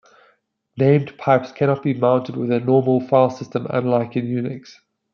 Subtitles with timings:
[0.77, 4.73] Named pipes cannot be mounted within a normal filesystem, unlike in Unix.